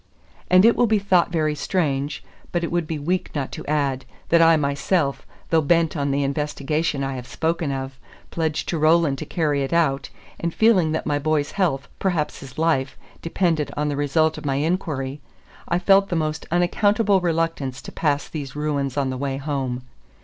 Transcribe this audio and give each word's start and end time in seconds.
And 0.49 0.65
it 0.65 0.75
will 0.75 0.87
be 0.87 0.97
thought 0.97 1.31
very 1.31 1.53
strange, 1.53 2.23
but 2.51 2.63
it 2.63 2.71
would 2.71 2.87
be 2.87 2.97
weak 2.97 3.29
not 3.35 3.51
to 3.51 3.65
add, 3.67 4.03
that 4.29 4.41
I 4.41 4.57
myself, 4.57 5.27
though 5.51 5.61
bent 5.61 5.95
on 5.95 6.09
the 6.09 6.23
investigation 6.23 7.03
I 7.03 7.13
have 7.17 7.27
spoken 7.27 7.71
of, 7.71 7.99
pledged 8.31 8.67
to 8.69 8.79
Roland 8.79 9.19
to 9.19 9.27
carry 9.27 9.61
it 9.61 9.71
out, 9.73 10.09
and 10.39 10.51
feeling 10.55 10.91
that 10.93 11.05
my 11.05 11.19
boy's 11.19 11.51
health, 11.51 11.87
perhaps 11.99 12.39
his 12.39 12.57
life, 12.57 12.97
depended 13.21 13.71
on 13.77 13.89
the 13.89 13.95
result 13.95 14.39
of 14.39 14.43
my 14.43 14.55
inquiry, 14.55 15.21
I 15.67 15.77
felt 15.77 16.09
the 16.09 16.15
most 16.15 16.47
unaccountable 16.49 17.21
reluctance 17.21 17.79
to 17.83 17.91
pass 17.91 18.27
these 18.27 18.55
ruins 18.55 18.97
on 18.97 19.11
my 19.11 19.17
way 19.17 19.37
home. 19.37 19.83